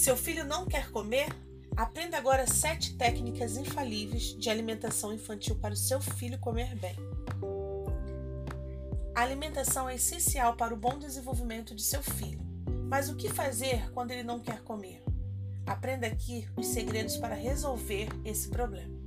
[0.00, 1.28] Seu filho não quer comer?
[1.76, 6.96] Aprenda agora sete técnicas infalíveis de alimentação infantil para o seu filho comer bem.
[9.14, 12.40] A alimentação é essencial para o bom desenvolvimento de seu filho.
[12.88, 15.02] Mas o que fazer quando ele não quer comer?
[15.66, 18.99] Aprenda aqui os segredos para resolver esse problema.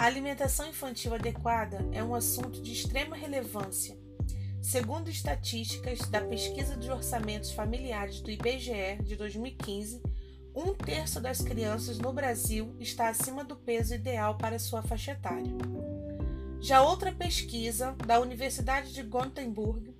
[0.00, 3.98] A alimentação infantil adequada é um assunto de extrema relevância.
[4.62, 10.00] Segundo estatísticas da Pesquisa de Orçamentos Familiares do IBGE de 2015,
[10.56, 15.52] um terço das crianças no Brasil está acima do peso ideal para sua faixa etária.
[16.62, 19.94] Já outra pesquisa da Universidade de Gothenburg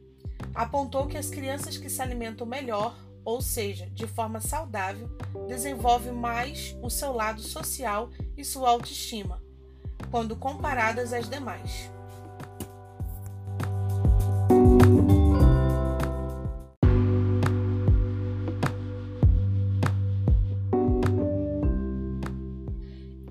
[0.54, 5.10] apontou que as crianças que se alimentam melhor, ou seja, de forma saudável,
[5.46, 9.42] desenvolvem mais o seu lado social e sua autoestima,
[10.08, 11.90] quando comparadas às demais.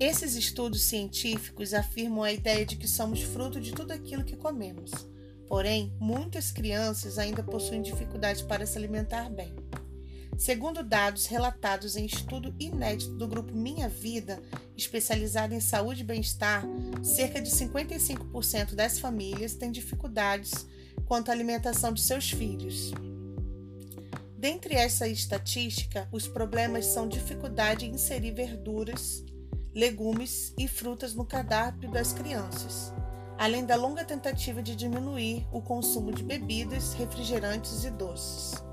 [0.00, 4.90] Esses estudos científicos afirmam a ideia de que somos fruto de tudo aquilo que comemos.
[5.46, 9.54] Porém, muitas crianças ainda possuem dificuldades para se alimentar bem.
[10.40, 14.42] Segundo dados relatados em estudo inédito do grupo Minha Vida,
[14.74, 16.64] especializado em saúde e bem-estar,
[17.02, 20.66] cerca de 55% das famílias têm dificuldades
[21.04, 22.90] quanto à alimentação de seus filhos.
[24.38, 29.22] Dentre essa estatística, os problemas são dificuldade em inserir verduras,
[29.74, 32.94] legumes e frutas no cardápio das crianças,
[33.36, 38.69] além da longa tentativa de diminuir o consumo de bebidas, refrigerantes e doces.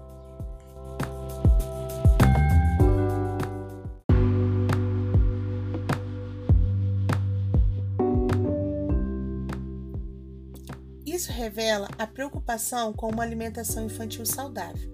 [11.27, 14.89] Isso revela a preocupação com uma alimentação infantil saudável,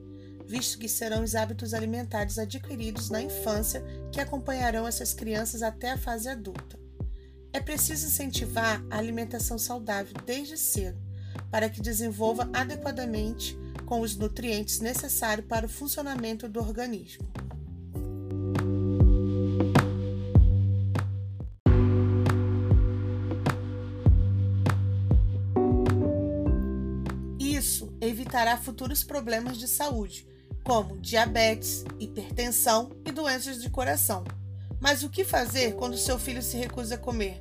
[0.48, 5.98] visto que serão os hábitos alimentares adquiridos na infância que acompanharão essas crianças até a
[5.98, 6.80] fase adulta.
[7.54, 11.00] É preciso incentivar a alimentação saudável desde cedo,
[11.52, 13.56] para que desenvolva adequadamente
[13.86, 17.28] com os nutrientes necessários para o funcionamento do organismo.
[28.34, 30.28] Evitará futuros problemas de saúde,
[30.64, 34.24] como diabetes, hipertensão e doenças de coração.
[34.82, 37.40] Mas o que fazer quando seu filho se recusa a comer?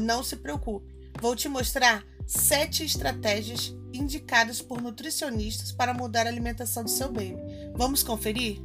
[0.00, 6.82] Não se preocupe, vou te mostrar sete estratégias indicadas por nutricionistas para mudar a alimentação
[6.82, 7.36] do seu baby.
[7.76, 8.60] Vamos conferir?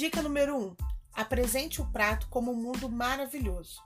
[0.00, 0.76] Dica número 1: um,
[1.12, 3.82] apresente o prato como um mundo maravilhoso.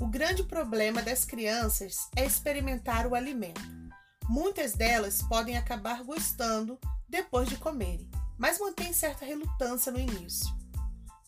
[0.00, 3.60] O grande problema das crianças é experimentar o alimento.
[4.26, 10.48] Muitas delas podem acabar gostando depois de comerem, mas mantêm certa relutância no início.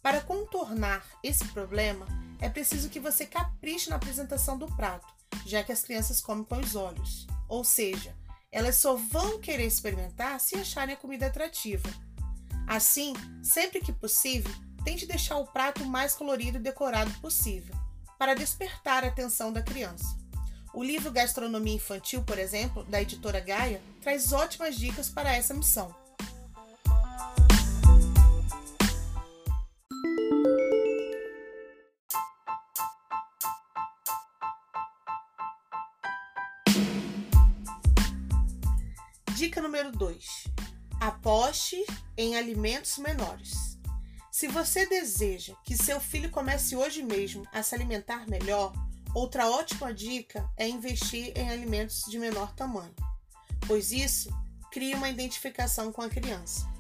[0.01, 2.07] Para contornar esse problema,
[2.41, 5.13] é preciso que você capriche na apresentação do prato,
[5.45, 7.27] já que as crianças comem com os olhos.
[7.51, 8.17] Ou seja,
[8.51, 11.91] elas só vão querer experimentar se acharem a comida atrativa.
[12.67, 14.53] Assim, sempre que possível,
[14.85, 17.75] tente deixar o prato mais colorido e decorado possível,
[18.19, 20.17] para despertar a atenção da criança.
[20.75, 25.95] O livro Gastronomia Infantil, por exemplo, da editora Gaia, traz ótimas dicas para essa missão.
[39.37, 40.52] Dica número 2:
[41.03, 41.85] Aposte
[42.17, 43.77] em alimentos menores.
[44.31, 48.73] Se você deseja que seu filho comece hoje mesmo a se alimentar melhor,
[49.13, 52.95] outra ótima dica é investir em alimentos de menor tamanho,
[53.67, 54.31] pois isso
[54.71, 56.71] cria uma identificação com a criança.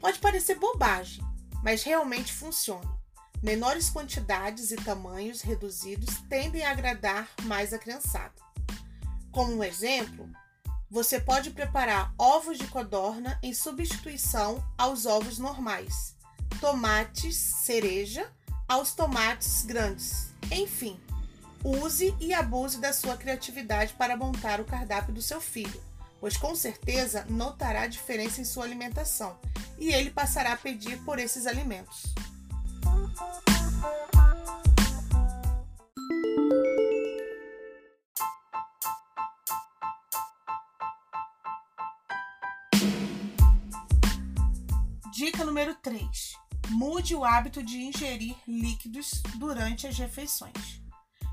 [0.00, 1.22] Pode parecer bobagem,
[1.62, 2.98] mas realmente funciona.
[3.42, 8.32] Menores quantidades e tamanhos reduzidos tendem a agradar mais a criançada.
[9.30, 10.26] Como um exemplo,
[10.94, 16.14] você pode preparar ovos de codorna em substituição aos ovos normais,
[16.60, 18.30] tomates cereja
[18.68, 20.28] aos tomates grandes.
[20.52, 20.96] Enfim,
[21.64, 25.82] use e abuse da sua criatividade para montar o cardápio do seu filho,
[26.20, 29.36] pois com certeza notará diferença em sua alimentação
[29.76, 32.14] e ele passará a pedir por esses alimentos.
[45.64, 46.34] Número 3.
[46.68, 50.82] Mude o hábito de ingerir líquidos durante as refeições.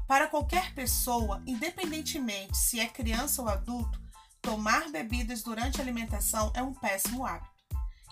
[0.07, 4.01] Para qualquer pessoa, independentemente se é criança ou adulto,
[4.41, 7.51] tomar bebidas durante a alimentação é um péssimo hábito.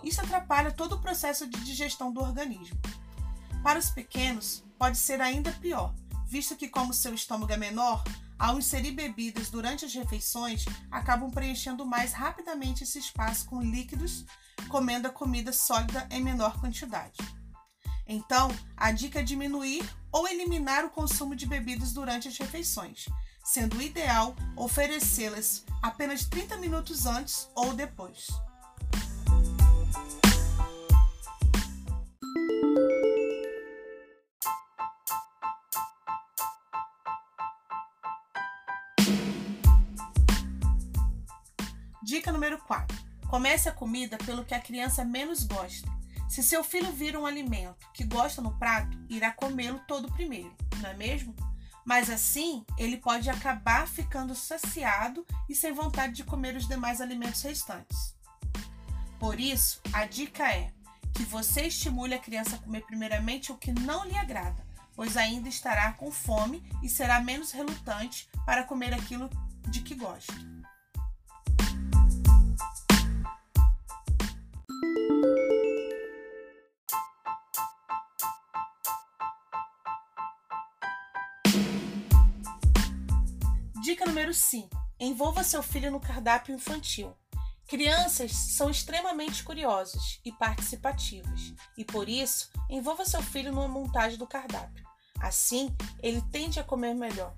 [0.03, 2.77] Isso atrapalha todo o processo de digestão do organismo.
[3.63, 5.95] Para os pequenos, pode ser ainda pior,
[6.27, 8.03] visto que, como seu estômago é menor,
[8.37, 14.25] ao inserir bebidas durante as refeições, acabam preenchendo mais rapidamente esse espaço com líquidos,
[14.67, 17.17] comendo a comida sólida em menor quantidade.
[18.07, 23.05] Então, a dica é diminuir ou eliminar o consumo de bebidas durante as refeições,
[23.43, 28.27] sendo ideal oferecê-las apenas 30 minutos antes ou depois.
[43.29, 45.87] Comece a comida pelo que a criança menos gosta.
[46.27, 50.89] Se seu filho vira um alimento que gosta no prato, irá comê-lo todo primeiro, não
[50.89, 51.35] é mesmo?
[51.85, 57.41] Mas assim, ele pode acabar ficando saciado e sem vontade de comer os demais alimentos
[57.43, 58.15] restantes.
[59.19, 60.71] Por isso, a dica é
[61.13, 64.65] que você estimule a criança a comer primeiramente o que não lhe agrada,
[64.95, 69.29] pois ainda estará com fome e será menos relutante para comer aquilo
[69.67, 70.33] de que gosta.
[83.81, 84.69] Dica número 5.
[84.99, 87.15] Envolva seu filho no cardápio infantil.
[87.65, 94.27] Crianças são extremamente curiosas e participativas, e por isso, envolva seu filho numa montagem do
[94.27, 94.85] cardápio.
[95.21, 95.73] Assim,
[96.03, 97.33] ele tende a comer melhor.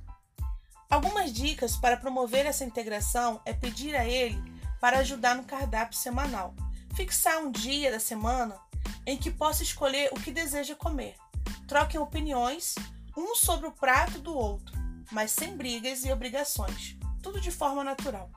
[0.90, 4.42] Algumas dicas para promover essa integração é pedir a ele
[4.80, 6.56] para ajudar no cardápio semanal.
[6.96, 8.60] Fixar um dia da semana
[9.06, 11.16] em que possa escolher o que deseja comer.
[11.68, 12.74] Troquem opiniões,
[13.16, 14.81] um sobre o prato do outro
[15.12, 18.32] mas sem brigas e obrigações, tudo de forma natural.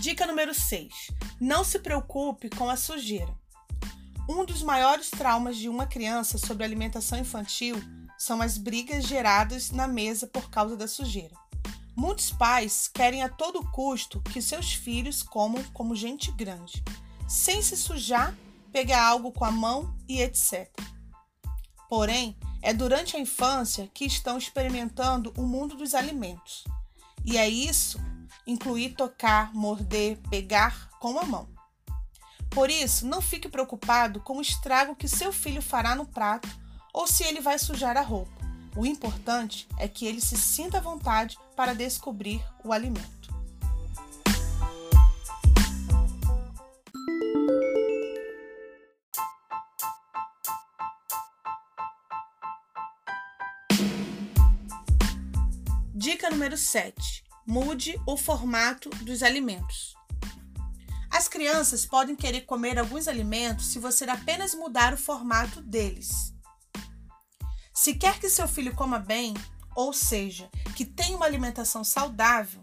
[0.00, 0.92] Dica número 6.
[1.40, 3.34] Não se preocupe com a sujeira.
[4.28, 7.76] Um dos maiores traumas de uma criança sobre alimentação infantil
[8.18, 11.41] são as brigas geradas na mesa por causa da sujeira.
[11.94, 16.82] Muitos pais querem a todo custo que seus filhos comam como gente grande,
[17.28, 18.34] sem se sujar,
[18.72, 20.68] pegar algo com a mão e etc.
[21.88, 26.64] Porém, é durante a infância que estão experimentando o mundo dos alimentos.
[27.24, 28.00] E é isso
[28.46, 31.48] incluir tocar, morder, pegar com a mão.
[32.50, 36.48] Por isso, não fique preocupado com o estrago que seu filho fará no prato
[36.92, 38.51] ou se ele vai sujar a roupa.
[38.74, 43.30] O importante é que ele se sinta à vontade para descobrir o alimento.
[55.94, 57.22] Dica número 7.
[57.46, 59.94] Mude o formato dos alimentos.
[61.10, 66.32] As crianças podem querer comer alguns alimentos se você apenas mudar o formato deles.
[67.82, 69.34] Se quer que seu filho coma bem,
[69.74, 72.60] ou seja, que tenha uma alimentação saudável,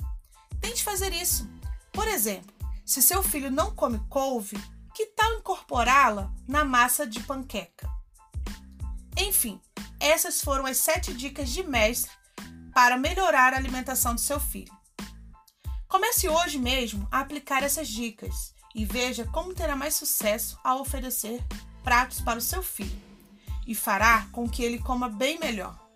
[0.61, 1.45] tente fazer isso.
[1.91, 4.55] Por exemplo, se seu filho não come couve,
[4.95, 7.89] que tal incorporá-la na massa de panqueca?
[9.17, 9.59] Enfim,
[9.99, 12.13] essas foram as sete dicas de mestre
[12.73, 14.73] para melhorar a alimentação do seu filho.
[15.89, 21.45] Comece hoje mesmo a aplicar essas dicas e veja como terá mais sucesso ao oferecer
[21.83, 23.09] pratos para o seu filho
[23.69, 25.88] e fará com que ele coma bem melhor.